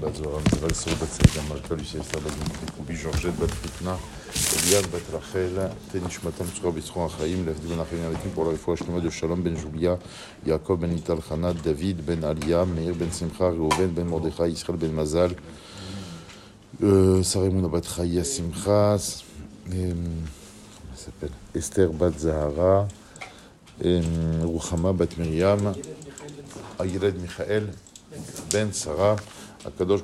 בת 0.00 0.14
זוהרה, 0.16 0.40
מצווה 0.40 0.68
לסור 0.68 0.92
בת 0.94 1.08
סעידה 1.08 1.48
מלכה, 1.48 1.74
לישי 1.74 2.00
אסתר 2.00 2.18
בת 2.18 2.32
מלכי, 2.80 3.02
ז'ורג'ט 3.02 3.38
בת 3.38 3.50
פוטנה, 3.50 3.96
אליאב 4.66 4.84
בת 4.86 5.02
רחל, 5.12 5.58
תן 5.92 5.98
נשמתם 6.06 6.44
צחור 6.56 6.70
בצחור 6.70 7.06
החיים, 7.06 7.46
להבדיל 7.46 7.68
בין 7.68 7.80
החיים 7.80 8.32
pour 8.34 8.38
la 8.38 8.54
רפואה 8.54 8.76
שלמה 8.76 8.98
de 8.98 9.10
שלום 9.10 9.44
בן 9.44 9.56
ז'וליה, 9.56 9.94
יעקב 10.46 10.76
בן 10.80 10.90
איטל 10.90 11.20
חנה, 11.20 11.52
דוד 11.52 12.00
בן 12.04 12.24
עליה, 12.24 12.64
מאיר 12.64 12.94
בן 12.94 13.12
שמחה, 13.18 13.48
ראובן 13.48 13.94
בן 13.94 14.06
מרדכי, 14.06 14.46
ישראל 14.46 14.76
בן 14.76 14.94
מזל, 14.94 15.28
שרה 17.22 17.46
אמונה 17.46 17.68
בת 17.68 17.86
חיה 17.86 18.24
שמחה, 18.24 18.96
אסתר 21.58 21.90
בת 21.98 22.18
זהרה, 22.18 22.84
רוחמה 24.42 24.92
בת 24.92 25.18
מרים, 25.18 25.58
הילד 26.78 27.14
מיכאל, 27.22 27.66
בן 28.52 28.72
שרה, 28.72 29.14
Akadosh 29.64 30.02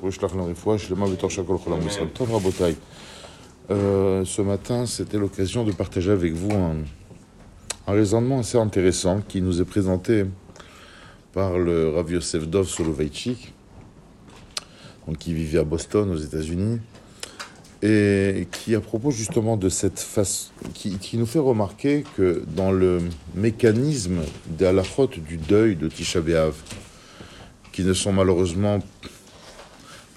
euh, 3.71 4.25
Ce 4.25 4.41
matin, 4.41 4.85
c'était 4.85 5.17
l'occasion 5.17 5.63
de 5.63 5.71
partager 5.71 6.11
avec 6.11 6.33
vous 6.33 6.51
un, 6.51 6.75
raisonnement 7.87 8.39
assez 8.39 8.57
intéressant 8.57 9.21
qui 9.21 9.41
nous 9.41 9.61
est 9.61 9.65
présenté 9.65 10.25
par 11.33 11.57
le 11.57 11.89
Rav 11.89 12.11
Yosef 12.11 12.47
Dov 12.47 12.67
Soloveitchik, 12.67 13.53
qui 15.19 15.33
vivait 15.33 15.59
à 15.59 15.63
Boston, 15.63 16.11
aux 16.11 16.17
États-Unis, 16.17 16.79
et 17.81 18.47
qui, 18.51 18.75
à 18.75 18.81
propos 18.81 19.11
justement 19.11 19.55
de 19.55 19.69
cette 19.69 19.99
face, 19.99 20.51
qui, 20.73 21.17
nous 21.17 21.25
fait 21.25 21.39
remarquer 21.39 22.03
que 22.17 22.43
dans 22.55 22.71
le 22.71 22.99
mécanisme 23.35 24.21
des 24.47 24.65
halakhot 24.65 25.07
du 25.07 25.37
deuil 25.37 25.75
de 25.75 25.87
Tisha 25.87 26.19
B'Av, 26.19 26.55
qui 27.71 27.83
ne 27.83 27.93
sont 27.93 28.11
malheureusement 28.11 28.79
pas 28.79 29.09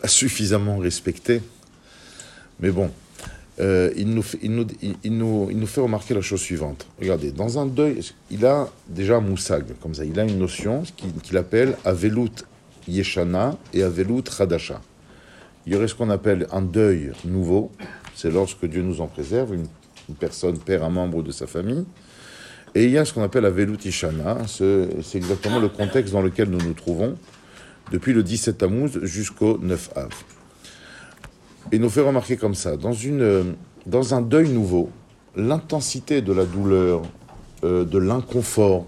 suffisamment 0.05 0.79
respectés, 0.79 1.43
mais 2.61 2.71
bon, 2.71 2.91
euh, 3.61 3.93
il, 3.97 4.09
nous, 4.11 4.25
il, 4.41 4.55
nous, 4.55 4.67
il, 5.03 5.17
nous, 5.19 5.49
il 5.51 5.59
nous 5.59 5.67
fait 5.67 5.81
remarquer 5.81 6.15
la 6.15 6.21
chose 6.21 6.41
suivante. 6.41 6.87
Regardez, 7.01 7.33
dans 7.33 7.59
un 7.59 7.67
deuil, 7.67 8.01
il 8.31 8.47
a 8.47 8.69
déjà 8.89 9.17
un 9.17 9.21
moussag, 9.21 9.65
comme 9.83 9.95
ça, 9.95 10.05
il 10.05 10.19
a 10.21 10.25
une 10.25 10.39
notion 10.39 10.85
qu'il 10.97 11.13
qu 11.13 11.37
appelle 11.37 11.77
Avelut 11.85 12.31
Yeshana 12.87 13.57
et 13.75 13.83
Avelut 13.83 14.23
Hadasha. 14.39 14.81
Il 15.67 15.73
y 15.73 15.77
aurait 15.77 15.89
ce 15.89 15.95
qu'on 15.95 16.11
appelle 16.11 16.47
un 16.53 16.63
deuil 16.63 17.13
nouveau, 17.25 17.73
c'est 18.15 18.31
lorsque 18.31 18.65
Dieu 18.65 18.83
nous 18.83 19.01
en 19.01 19.07
préserve, 19.07 19.55
une, 19.55 19.67
personne 20.19 20.59
perd 20.59 20.83
un 20.85 20.89
membre 20.89 21.23
de 21.23 21.33
sa 21.33 21.47
famille. 21.47 21.85
Et 22.75 22.85
il 22.85 22.91
y 22.91 22.99
a 22.99 23.05
ce 23.05 23.13
qu'on 23.13 23.23
appelle 23.23 23.43
la 23.43 23.51
Velutishana, 23.51 24.39
c'est 24.47 25.15
exactement 25.15 25.59
le 25.59 25.69
contexte 25.69 26.13
dans 26.13 26.23
lequel 26.23 26.49
nous 26.49 26.59
nous 26.59 26.73
trouvons 26.75 27.17
depuis 27.93 28.13
le 28.13 28.23
17 28.23 28.59
Tammuz 28.59 29.01
jusqu'au 29.03 29.59
9 29.59 29.91
Av. 29.97 30.09
Et 31.73 31.79
nous 31.79 31.91
fait 31.91 32.01
remarquer 32.01 32.37
comme 32.37 32.55
ça, 32.55 32.77
dans, 32.77 32.93
dans 33.87 34.15
un 34.15 34.23
deuil 34.23 34.49
nouveau, 34.49 34.91
l'intensité 35.37 36.23
de 36.23 36.33
la 36.33 36.45
douleur, 36.45 37.03
euh, 37.65 37.85
de 37.85 37.99
l'inconfort, 37.99 38.87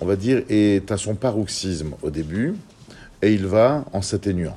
on 0.00 0.06
va 0.06 0.16
dire, 0.16 0.42
est 0.48 0.90
à 0.90 0.96
son 0.96 1.14
paroxysme 1.14 1.94
au 2.02 2.10
début, 2.10 2.54
et 3.22 3.32
il 3.32 3.46
va 3.46 3.84
en 3.92 4.02
s'atténuant. 4.02 4.56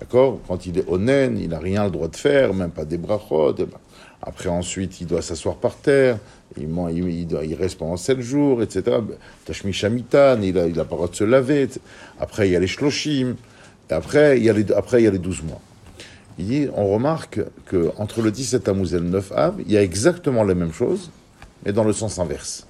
D'accord 0.00 0.40
Quand 0.48 0.66
il 0.66 0.78
est 0.78 0.88
onen, 0.88 1.38
il 1.38 1.50
n'a 1.50 1.58
rien 1.58 1.84
le 1.84 1.90
droit 1.90 2.08
de 2.08 2.16
faire, 2.16 2.54
même 2.54 2.70
pas 2.70 2.84
des 2.84 2.96
brachot. 2.96 3.54
Après, 4.22 4.48
ensuite, 4.48 5.00
il 5.00 5.06
doit 5.06 5.22
s'asseoir 5.22 5.56
par 5.56 5.76
terre, 5.76 6.18
il, 6.56 6.68
il, 6.90 7.26
doit, 7.26 7.44
il, 7.44 7.54
reste 7.54 7.78
pendant 7.78 7.96
sept 7.96 8.20
jours, 8.20 8.62
etc. 8.62 8.98
Tashmi 9.44 9.72
Shamitan, 9.72 10.40
il 10.42 10.54
n'a 10.54 10.66
il 10.66 10.78
a 10.78 10.84
pas 10.84 10.90
le 10.92 10.96
droit 10.96 11.08
de 11.08 11.14
se 11.14 11.24
laver. 11.24 11.68
Après, 12.18 12.48
il 12.48 12.52
y 12.52 12.56
a 12.56 12.60
les 12.60 12.66
shloshim. 12.66 13.36
Après, 13.90 14.38
il 14.38 14.44
y 14.44 14.50
a 14.50 14.52
les, 14.52 14.70
après, 14.72 15.00
il 15.00 15.04
y 15.04 15.08
a 15.08 15.10
les 15.10 15.18
12 15.18 15.42
mois. 15.42 15.60
On 16.74 16.88
remarque 16.88 17.40
qu'entre 17.70 18.22
le 18.22 18.30
17 18.30 18.64
Tammuz 18.64 18.94
et 18.94 18.98
le 18.98 19.08
9 19.08 19.32
Av, 19.32 19.54
il 19.66 19.70
y 19.70 19.76
a 19.76 19.82
exactement 19.82 20.42
la 20.42 20.54
même 20.54 20.72
chose, 20.72 21.10
mais 21.64 21.72
dans 21.72 21.84
le 21.84 21.92
sens 21.92 22.18
inverse. 22.18 22.66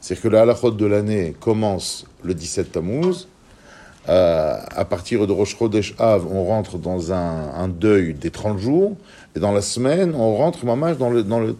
C'est 0.00 0.20
que 0.20 0.28
la 0.28 0.42
halachot 0.42 0.70
de 0.70 0.86
l'année 0.86 1.34
commence 1.40 2.06
le 2.22 2.34
17 2.34 2.72
Tammuz, 2.72 3.28
euh, 4.08 4.56
à 4.70 4.84
partir 4.86 5.26
de 5.26 5.32
Rosh 5.32 5.56
Chodesh 5.58 5.94
Av, 5.98 6.26
on 6.26 6.44
rentre 6.44 6.78
dans 6.78 7.12
un, 7.12 7.68
deuil 7.68 8.14
des 8.14 8.30
30 8.30 8.58
jours, 8.58 8.96
et 9.36 9.40
dans 9.40 9.52
la 9.52 9.60
semaine, 9.60 10.14
on 10.14 10.36
rentre 10.36 10.64
mamage 10.64 10.96
dans 10.96 11.10
le, 11.10 11.22
dans 11.22 11.38
le, 11.38 11.56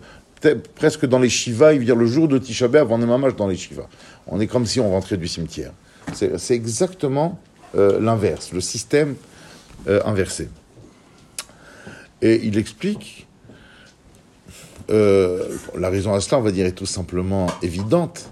presque 0.75 1.05
dans 1.07 1.19
les 1.19 1.29
Shiva, 1.29 1.75
il 1.75 1.81
veut 1.81 1.85
dire 1.85 1.97
le 1.97 2.07
jour 2.07 2.29
de 2.29 2.39
Tisha 2.39 2.69
B'Av, 2.69 2.91
on 2.91 3.03
est 3.03 3.07
mamage 3.07 3.37
dans 3.37 3.47
les 3.47 3.57
Shiva. 3.57 3.89
On 4.27 4.41
est 4.41 4.47
comme 4.47 4.65
si 4.65 4.81
on 4.81 4.91
rentrait 4.91 5.19
du 5.19 5.29
cimetière. 5.29 5.73
C'est 6.15 6.55
exactement 6.55 7.39
euh, 7.77 8.01
l'inverse, 8.01 8.53
le 8.53 8.61
système 8.61 9.17
euh, 9.87 10.01
inversé. 10.05 10.49
Et 12.23 12.41
il 12.45 12.59
explique, 12.59 13.27
la 14.89 15.89
raison 15.89 16.15
à 16.15 16.21
cela, 16.21 16.39
on 16.39 16.43
va 16.43 16.51
dire, 16.51 16.67
est 16.67 16.73
tout 16.73 16.85
simplement 16.85 17.47
évidente. 17.63 18.29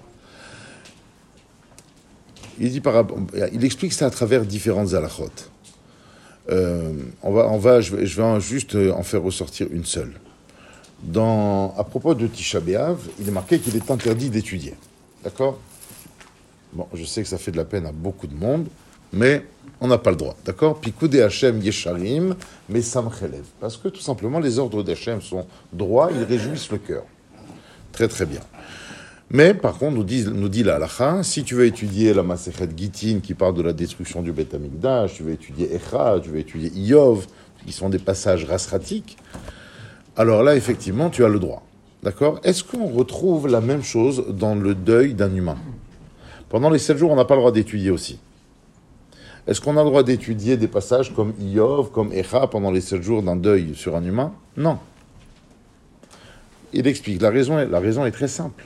Il, 2.60 2.70
dit 2.70 2.80
par, 2.80 3.04
il 3.52 3.64
explique 3.64 3.92
ça 3.92 4.06
à 4.06 4.10
travers 4.10 4.44
différentes 4.44 4.94
halachot. 4.94 5.30
Euh, 6.50 6.92
on 7.22 7.32
va, 7.32 7.48
on 7.48 7.58
va, 7.58 7.80
je, 7.80 7.94
vais, 7.94 8.40
juste 8.40 8.74
en 8.74 9.02
faire 9.02 9.22
ressortir 9.22 9.66
une 9.70 9.84
seule. 9.84 10.12
Dans, 11.02 11.74
à 11.76 11.84
propos 11.84 12.14
de 12.14 12.26
Tisha 12.26 12.60
B'Av, 12.60 12.98
il 13.20 13.28
est 13.28 13.32
marqué 13.32 13.58
qu'il 13.58 13.76
est 13.76 13.90
interdit 13.90 14.30
d'étudier. 14.30 14.74
D'accord? 15.22 15.58
Bon, 16.72 16.86
je 16.94 17.04
sais 17.04 17.22
que 17.22 17.28
ça 17.28 17.38
fait 17.38 17.52
de 17.52 17.56
la 17.56 17.64
peine 17.64 17.86
à 17.86 17.92
beaucoup 17.92 18.26
de 18.26 18.34
monde, 18.34 18.66
mais 19.12 19.44
on 19.80 19.88
n'a 19.88 19.98
pas 19.98 20.10
le 20.10 20.16
droit. 20.16 20.36
D'accord? 20.44 20.80
Pikoudé 20.80 21.22
Hachem 21.22 21.60
Yesharim, 21.62 22.34
mais 22.68 22.82
Samchelev. 22.82 23.44
Parce 23.60 23.76
que 23.76 23.88
tout 23.88 24.00
simplement, 24.00 24.40
les 24.40 24.58
ordres 24.58 24.82
d'Hachem 24.82 25.22
sont 25.22 25.46
droits, 25.72 26.10
ils 26.12 26.24
réjouissent 26.24 26.70
le 26.70 26.78
cœur. 26.78 27.04
Très 27.92 28.08
très 28.08 28.26
bien. 28.26 28.40
Mais 29.30 29.52
par 29.52 29.76
contre, 29.76 29.94
nous 29.94 30.48
dit, 30.48 30.62
la 30.62 30.76
halacha, 30.76 31.22
si 31.22 31.44
tu 31.44 31.54
veux 31.54 31.66
étudier 31.66 32.14
la 32.14 32.22
Masechet 32.22 32.68
Gitin 32.74 33.20
qui 33.22 33.34
parle 33.34 33.54
de 33.54 33.62
la 33.62 33.74
destruction 33.74 34.22
du 34.22 34.32
Beth 34.32 34.54
Amikdash, 34.54 35.14
tu 35.14 35.22
veux 35.22 35.32
étudier 35.32 35.74
Echa, 35.74 36.18
tu 36.22 36.30
veux 36.30 36.38
étudier 36.38 36.70
Iyov, 36.74 37.26
qui 37.66 37.72
sont 37.72 37.90
des 37.90 37.98
passages 37.98 38.46
rasratiques, 38.46 39.18
alors 40.16 40.42
là, 40.42 40.56
effectivement, 40.56 41.10
tu 41.10 41.24
as 41.24 41.28
le 41.28 41.38
droit. 41.38 41.62
D'accord? 42.02 42.40
Est-ce 42.42 42.64
qu'on 42.64 42.86
retrouve 42.86 43.48
la 43.48 43.60
même 43.60 43.82
chose 43.82 44.24
dans 44.30 44.54
le 44.54 44.74
deuil 44.74 45.12
d'un 45.12 45.34
humain? 45.34 45.58
Pendant 46.48 46.70
les 46.70 46.78
sept 46.78 46.96
jours, 46.96 47.10
on 47.10 47.16
n'a 47.16 47.26
pas 47.26 47.34
le 47.34 47.40
droit 47.40 47.52
d'étudier 47.52 47.90
aussi. 47.90 48.18
Est-ce 49.46 49.60
qu'on 49.60 49.76
a 49.76 49.82
le 49.82 49.90
droit 49.90 50.02
d'étudier 50.02 50.56
des 50.56 50.68
passages 50.68 51.14
comme 51.14 51.34
Iyov, 51.38 51.90
comme 51.90 52.12
Echa 52.14 52.46
pendant 52.46 52.70
les 52.70 52.80
sept 52.80 53.02
jours 53.02 53.22
d'un 53.22 53.36
deuil 53.36 53.74
sur 53.74 53.94
un 53.94 54.04
humain? 54.04 54.32
Non. 54.56 54.78
Il 56.72 56.86
explique. 56.86 57.20
La 57.20 57.30
raison 57.30 57.56
la 57.56 57.80
raison 57.80 58.06
est 58.06 58.10
très 58.10 58.28
simple 58.28 58.64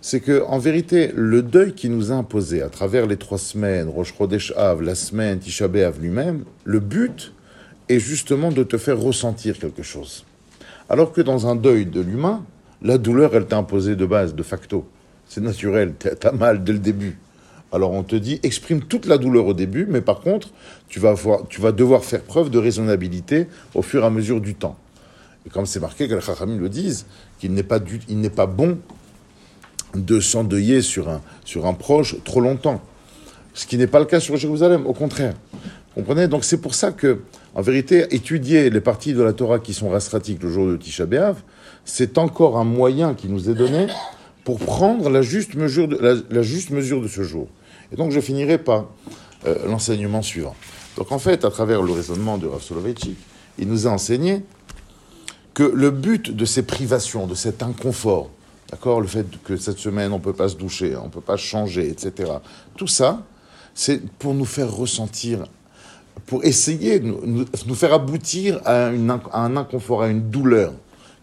c'est 0.00 0.20
que, 0.20 0.42
en 0.46 0.58
vérité, 0.58 1.12
le 1.14 1.42
deuil 1.42 1.74
qui 1.74 1.88
nous 1.88 2.10
a 2.10 2.14
imposé 2.14 2.62
à 2.62 2.68
travers 2.68 3.06
les 3.06 3.16
trois 3.16 3.38
semaines, 3.38 3.88
Rosh 3.88 4.14
Chodesh 4.16 4.52
Av, 4.56 4.80
la 4.80 4.94
semaine 4.94 5.38
Tisha 5.38 5.68
lui-même, 5.68 6.44
le 6.64 6.80
but 6.80 7.32
est 7.88 7.98
justement 7.98 8.50
de 8.50 8.62
te 8.62 8.78
faire 8.78 8.98
ressentir 8.98 9.58
quelque 9.58 9.82
chose. 9.82 10.24
Alors 10.88 11.12
que 11.12 11.20
dans 11.20 11.46
un 11.46 11.54
deuil 11.54 11.86
de 11.86 12.00
l'humain, 12.00 12.44
la 12.82 12.96
douleur, 12.96 13.34
elle 13.34 13.46
t'a 13.46 13.58
imposé 13.58 13.94
de 13.94 14.06
base, 14.06 14.34
de 14.34 14.42
facto. 14.42 14.88
C'est 15.28 15.42
naturel, 15.42 15.94
t'as 15.94 16.32
mal 16.32 16.64
dès 16.64 16.72
le 16.72 16.78
début. 16.78 17.18
Alors 17.72 17.92
on 17.92 18.02
te 18.02 18.16
dit, 18.16 18.40
exprime 18.42 18.82
toute 18.82 19.06
la 19.06 19.18
douleur 19.18 19.46
au 19.46 19.54
début, 19.54 19.86
mais 19.88 20.00
par 20.00 20.20
contre, 20.20 20.48
tu 20.88 20.98
vas, 20.98 21.14
devoir 21.72 22.04
faire 22.04 22.22
preuve 22.22 22.50
de 22.50 22.58
raisonnabilité 22.58 23.46
au 23.74 23.82
fur 23.82 24.02
et 24.02 24.06
à 24.06 24.10
mesure 24.10 24.40
du 24.40 24.54
temps. 24.54 24.76
Et 25.46 25.50
comme 25.50 25.66
c'est 25.66 25.78
marqué, 25.78 26.08
que 26.08 26.14
les 26.14 26.20
Chachamim 26.20 26.58
le 26.58 26.68
disent, 26.68 27.06
qu'il 27.38 27.52
n'est 27.52 27.62
pas 27.62 28.46
bon 28.46 28.78
de 29.94 30.20
s'endeuiller 30.20 30.82
sur 30.82 31.08
un, 31.08 31.20
sur 31.44 31.66
un 31.66 31.74
proche 31.74 32.16
trop 32.24 32.40
longtemps. 32.40 32.80
Ce 33.54 33.66
qui 33.66 33.76
n'est 33.76 33.86
pas 33.86 33.98
le 33.98 34.04
cas 34.04 34.20
sur 34.20 34.36
Jérusalem, 34.36 34.86
au 34.86 34.92
contraire. 34.92 35.34
Comprenez? 35.94 36.28
Donc 36.28 36.44
c'est 36.44 36.60
pour 36.60 36.74
ça 36.74 36.92
que, 36.92 37.22
en 37.54 37.62
vérité, 37.62 38.06
étudier 38.14 38.70
les 38.70 38.80
parties 38.80 39.12
de 39.12 39.22
la 39.22 39.32
Torah 39.32 39.58
qui 39.58 39.74
sont 39.74 39.88
rastratiques 39.88 40.42
le 40.42 40.50
jour 40.50 40.68
de 40.68 40.76
Tisha 40.76 41.06
B'Av, 41.06 41.42
c'est 41.84 42.18
encore 42.18 42.58
un 42.58 42.64
moyen 42.64 43.14
qui 43.14 43.28
nous 43.28 43.50
est 43.50 43.54
donné 43.54 43.88
pour 44.44 44.58
prendre 44.58 45.10
la 45.10 45.22
juste 45.22 45.54
mesure 45.54 45.88
de, 45.88 46.24
la 46.30 46.42
juste 46.42 46.70
mesure 46.70 47.02
de 47.02 47.08
ce 47.08 47.22
jour. 47.22 47.48
Et 47.92 47.96
donc 47.96 48.12
je 48.12 48.20
finirai 48.20 48.58
par 48.58 48.86
euh, 49.46 49.66
l'enseignement 49.66 50.22
suivant. 50.22 50.54
Donc 50.96 51.12
en 51.12 51.18
fait, 51.18 51.44
à 51.44 51.50
travers 51.50 51.82
le 51.82 51.92
raisonnement 51.92 52.38
de 52.38 52.46
Rav 52.46 52.62
Soloveitchik, 52.62 53.16
il 53.58 53.68
nous 53.68 53.86
a 53.86 53.90
enseigné 53.90 54.42
que 55.54 55.62
le 55.62 55.90
but 55.90 56.34
de 56.34 56.44
ces 56.44 56.62
privations, 56.62 57.26
de 57.26 57.34
cet 57.34 57.62
inconfort, 57.62 58.30
D'accord 58.70 59.00
Le 59.00 59.08
fait 59.08 59.26
que 59.42 59.56
cette 59.56 59.78
semaine, 59.78 60.12
on 60.12 60.18
ne 60.18 60.22
peut 60.22 60.32
pas 60.32 60.48
se 60.48 60.56
doucher, 60.56 60.96
on 60.96 61.06
ne 61.06 61.10
peut 61.10 61.20
pas 61.20 61.36
changer, 61.36 61.88
etc. 61.88 62.32
Tout 62.76 62.86
ça, 62.86 63.22
c'est 63.74 64.00
pour 64.18 64.32
nous 64.32 64.44
faire 64.44 64.72
ressentir, 64.72 65.46
pour 66.26 66.44
essayer 66.44 67.00
de 67.00 67.06
nous, 67.06 67.74
faire 67.74 67.92
aboutir 67.92 68.60
à, 68.64 68.86
un 68.86 69.56
inconfort, 69.56 70.02
à 70.02 70.08
une 70.08 70.30
douleur 70.30 70.72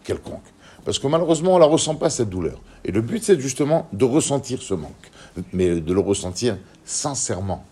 quelconque. 0.04 0.44
Parce 0.84 0.98
que 0.98 1.06
malheureusement, 1.06 1.52
on 1.52 1.54
ne 1.54 1.60
la 1.60 1.66
ressent 1.66 1.94
pas, 1.94 2.10
cette 2.10 2.28
douleur. 2.28 2.60
Et 2.84 2.92
le 2.92 3.00
but, 3.00 3.22
c'est 3.22 3.40
justement 3.40 3.88
de 3.92 4.04
ressentir 4.04 4.60
ce 4.62 4.74
manque, 4.74 5.10
mais 5.52 5.80
de 5.80 5.92
le 5.92 6.00
ressentir 6.00 6.58
sincèrement. 6.84 7.64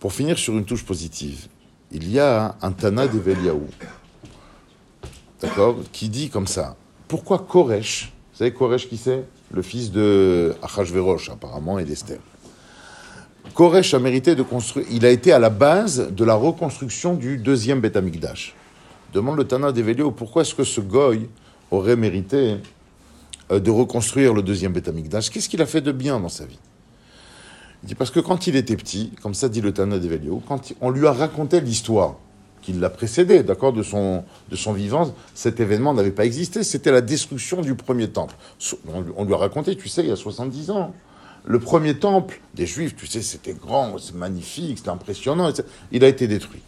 Pour 0.00 0.12
finir 0.12 0.38
sur 0.38 0.56
une 0.56 0.64
touche 0.64 0.84
positive, 0.84 1.48
il 1.90 2.10
y 2.10 2.18
a 2.18 2.56
un 2.62 2.72
Tana 2.72 3.08
d'Eveliaou, 3.08 3.66
d'accord, 5.40 5.76
qui 5.92 6.08
dit 6.08 6.30
comme 6.30 6.46
ça 6.46 6.76
Pourquoi 7.08 7.38
Koresh, 7.38 8.12
vous 8.32 8.38
savez 8.38 8.52
Koresh 8.52 8.86
qui 8.86 8.98
c'est? 8.98 9.24
Le 9.50 9.62
fils 9.62 9.90
de 9.90 10.54
Achashverosh, 10.62 11.30
apparemment, 11.30 11.78
et 11.78 11.84
d'Esther. 11.86 12.18
Koresh 13.54 13.94
a 13.94 13.98
mérité 13.98 14.34
de 14.34 14.42
construire, 14.42 14.86
il 14.90 15.06
a 15.06 15.10
été 15.10 15.32
à 15.32 15.38
la 15.38 15.48
base 15.48 16.10
de 16.10 16.24
la 16.24 16.34
reconstruction 16.34 17.14
du 17.14 17.38
deuxième 17.38 17.80
Beth 17.80 17.96
Amikdash. 17.96 18.54
Demande 19.14 19.38
le 19.38 19.44
Tana 19.44 19.72
d'Eveliaou 19.72 20.10
pourquoi 20.10 20.42
est-ce 20.42 20.54
que 20.54 20.64
ce 20.64 20.82
Goy 20.82 21.30
aurait 21.70 21.96
mérité 21.96 22.56
euh, 23.50 23.58
de 23.58 23.70
reconstruire 23.70 24.34
le 24.34 24.42
deuxième 24.42 24.74
Beth 24.74 24.88
Amikdash 24.88 25.30
Qu'est-ce 25.30 25.48
qu'il 25.48 25.62
a 25.62 25.66
fait 25.66 25.80
de 25.80 25.92
bien 25.92 26.20
dans 26.20 26.28
sa 26.28 26.44
vie? 26.44 26.58
Il 27.82 27.86
dit 27.86 27.94
parce 27.94 28.10
que 28.10 28.20
quand 28.20 28.46
il 28.46 28.54
était 28.54 28.76
petit, 28.76 29.12
comme 29.22 29.32
ça 29.32 29.48
dit 29.48 29.62
le 29.62 29.72
Tana 29.72 29.98
d'Evelio, 29.98 30.42
quand 30.46 30.74
on 30.82 30.90
lui 30.90 31.06
a 31.06 31.12
raconté 31.12 31.62
l'histoire 31.62 32.16
qui 32.62 32.72
l'a 32.72 32.90
précédé, 32.90 33.42
d'accord, 33.42 33.72
de 33.72 33.82
son, 33.82 34.24
de 34.50 34.56
son 34.56 34.72
vivant, 34.72 35.14
cet 35.34 35.60
événement 35.60 35.94
n'avait 35.94 36.10
pas 36.10 36.24
existé, 36.24 36.62
c'était 36.62 36.90
la 36.90 37.00
destruction 37.00 37.60
du 37.60 37.74
premier 37.74 38.08
temple. 38.08 38.34
On, 39.16 39.24
lui 39.24 39.34
a 39.34 39.36
raconté, 39.36 39.76
tu 39.76 39.88
sais, 39.88 40.02
il 40.02 40.08
y 40.08 40.12
a 40.12 40.16
70 40.16 40.70
ans. 40.70 40.94
Le 41.44 41.58
premier 41.60 41.98
temple 41.98 42.40
des 42.54 42.66
Juifs, 42.66 42.96
tu 42.96 43.06
sais, 43.06 43.22
c'était 43.22 43.54
grand, 43.54 43.98
c'est 43.98 44.14
magnifique, 44.14 44.78
c'était 44.78 44.90
impressionnant, 44.90 45.50
il 45.92 46.04
a 46.04 46.08
été 46.08 46.26
détruit. 46.26 46.60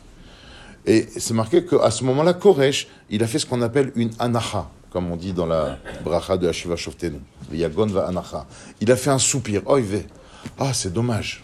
Et 0.87 1.06
c'est 1.19 1.34
marqué 1.34 1.64
qu'à 1.64 1.90
ce 1.90 2.04
moment-là, 2.04 2.32
Koresh, 2.32 2.88
il 3.10 3.22
a 3.22 3.26
fait 3.26 3.38
ce 3.38 3.46
qu'on 3.46 3.60
appelle 3.60 3.92
une 3.96 4.10
anacha, 4.19 4.70
comme 4.90 5.10
on 5.10 5.16
dit 5.16 5.32
dans 5.32 5.46
la 5.46 5.78
bracha 6.02 6.38
de 6.38 6.48
Hashiva 6.48 6.76
Shoftenu, 6.76 7.19
Yagon 7.52 7.87
va 7.87 8.06
anacha. 8.06 8.46
Il 8.81 8.90
a 8.90 8.96
fait 8.96 9.10
un 9.10 9.19
soupir, 9.19 9.62
oive. 9.66 10.04
Ah, 10.58 10.72
c'est 10.72 10.92
dommage. 10.92 11.42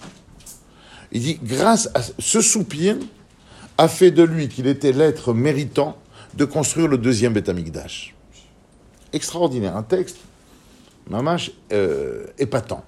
Il 1.12 1.20
dit, 1.20 1.38
grâce 1.42 1.90
à 1.94 2.00
ce 2.18 2.40
soupir, 2.40 2.96
a 3.78 3.88
fait 3.88 4.10
de 4.10 4.22
lui 4.22 4.48
qu'il 4.48 4.66
était 4.66 4.92
l'être 4.92 5.32
méritant 5.32 5.96
de 6.34 6.44
construire 6.44 6.88
le 6.88 6.98
deuxième 6.98 7.32
Beth 7.32 7.50
Extraordinaire, 9.12 9.76
un 9.76 9.82
texte, 9.82 10.18
mamash, 11.08 11.52
euh, 11.72 12.26
épatant. 12.38 12.84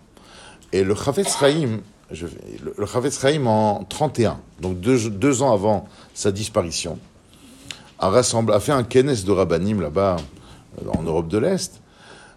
Et 0.72 0.84
le 0.84 0.94
Chavetz 0.94 1.38
Chaim, 1.38 1.80
le, 2.10 2.86
Chavetz 2.86 3.24
en 3.24 3.84
31, 3.84 4.40
donc 4.60 4.80
deux, 4.80 5.42
ans 5.42 5.52
avant 5.52 5.88
sa 6.14 6.32
disparition, 6.32 6.98
a, 7.98 8.10
rassemblé, 8.10 8.54
a 8.54 8.60
fait 8.60 8.72
un 8.72 8.82
kenes 8.82 9.14
de 9.24 9.30
rabbanim 9.30 9.80
là-bas, 9.80 10.16
euh, 10.82 10.90
en 10.90 11.02
Europe 11.02 11.28
de 11.28 11.38
l'Est, 11.38 11.80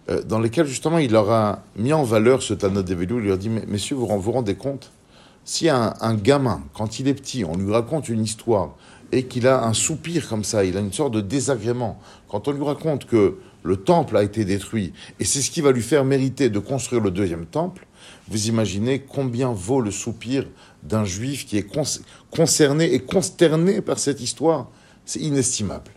euh, 0.09 0.21
dans 0.23 0.39
lesquels 0.39 0.67
justement 0.67 0.97
il 0.97 1.11
leur 1.11 1.59
mis 1.75 1.93
en 1.93 2.03
valeur 2.03 2.41
ce 2.41 2.53
Tana 2.53 2.81
Develu. 2.81 3.17
Il 3.19 3.25
leur 3.25 3.35
a 3.35 3.37
dit 3.37 3.49
Messieurs, 3.49 3.95
vous 3.95 4.07
vous 4.07 4.31
rendez 4.31 4.55
compte 4.55 4.91
Si 5.43 5.69
un, 5.69 6.15
gamin, 6.15 6.63
quand 6.73 6.99
il 6.99 7.07
est 7.07 7.13
petit, 7.13 7.43
on 7.43 7.57
lui 7.57 7.71
raconte 7.71 8.09
une 8.09 8.23
histoire 8.23 8.75
et 9.11 9.25
qu'il 9.25 9.47
a 9.47 9.65
un 9.65 9.73
soupir 9.73 10.29
comme 10.29 10.43
ça, 10.43 10.63
il 10.63 10.77
a 10.77 10.79
une 10.79 10.93
sorte 10.93 11.13
de 11.13 11.21
désagrément, 11.21 11.99
quand 12.29 12.47
on 12.47 12.51
lui 12.51 12.63
raconte 12.63 13.05
que 13.05 13.39
le 13.63 13.77
temple 13.77 14.17
a 14.17 14.23
été 14.23 14.45
détruit 14.45 14.93
et 15.19 15.25
c'est 15.25 15.41
ce 15.41 15.51
qui 15.51 15.61
va 15.61 15.71
lui 15.71 15.81
faire 15.81 16.05
mériter 16.05 16.49
de 16.49 16.59
construire 16.59 17.01
le 17.01 17.11
deuxième 17.11 17.45
temple, 17.45 17.85
vous 18.29 18.47
imaginez 18.47 18.99
combien 18.99 19.51
vaut 19.51 19.81
le 19.81 19.91
soupir 19.91 20.47
d'un 20.83 21.05
juif 21.05 21.45
qui 21.45 21.57
est 21.57 21.67
concerné 22.29 22.93
et 22.93 22.99
consterné 22.99 23.81
par 23.81 23.99
cette 23.99 24.21
histoire 24.21 24.69
C'est 25.05 25.19
inestimable. 25.19 25.91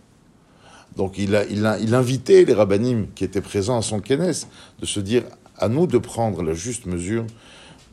Donc 0.95 1.17
il 1.17 1.35
a, 1.35 1.45
il, 1.45 1.65
a, 1.65 1.79
il 1.79 1.93
invitait 1.93 2.45
les 2.45 2.53
rabbinim 2.53 3.07
qui 3.15 3.23
étaient 3.23 3.41
présents 3.41 3.77
à 3.77 3.81
son 3.81 3.99
kenes 3.99 4.33
de 4.79 4.85
se 4.85 4.99
dire 4.99 5.23
à 5.57 5.67
nous 5.67 5.87
de 5.87 5.97
prendre 5.97 6.43
la 6.43 6.53
juste 6.53 6.85
mesure, 6.85 7.25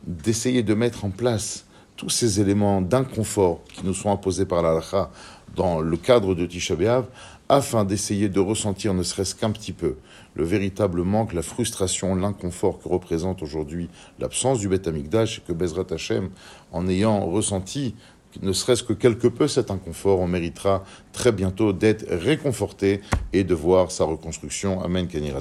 d'essayer 0.05 0.63
de 0.63 0.73
mettre 0.73 1.05
en 1.05 1.09
place 1.09 1.65
tous 1.95 2.09
ces 2.09 2.41
éléments 2.41 2.81
d'inconfort 2.81 3.61
qui 3.73 3.85
nous 3.85 3.93
sont 3.93 4.11
imposés 4.11 4.45
par 4.45 4.61
la 4.61 4.81
dans 5.55 5.79
le 5.79 5.97
cadre 5.97 6.33
de 6.33 6.45
Tisha 6.45 6.75
B'Av, 6.75 7.05
afin 7.49 7.85
d'essayer 7.85 8.29
de 8.29 8.39
ressentir, 8.39 8.93
ne 8.93 9.03
serait-ce 9.03 9.35
qu'un 9.35 9.51
petit 9.51 9.73
peu, 9.73 9.97
le 10.33 10.43
véritable 10.43 11.03
manque, 11.03 11.33
la 11.33 11.43
frustration, 11.43 12.15
l'inconfort 12.15 12.79
que 12.81 12.89
représente 12.89 13.43
aujourd'hui 13.43 13.89
l'absence 14.19 14.59
du 14.59 14.67
Beth 14.67 14.87
Amikdash, 14.87 15.39
et 15.39 15.41
que 15.41 15.53
Bezrat 15.53 15.85
Hashem, 15.91 16.29
en 16.71 16.87
ayant 16.87 17.25
ressenti 17.25 17.95
ne 18.41 18.51
serait-ce 18.51 18.81
que 18.81 18.93
quelque 18.93 19.27
peu 19.27 19.47
cet 19.47 19.69
inconfort, 19.69 20.19
on 20.19 20.27
méritera 20.27 20.83
très 21.11 21.31
bientôt 21.31 21.71
d'être 21.71 22.05
réconforté 22.09 23.01
et 23.31 23.43
de 23.43 23.53
voir 23.53 23.91
sa 23.91 24.05
reconstruction. 24.05 24.81
Amen, 24.81 25.07
Kenny 25.07 25.31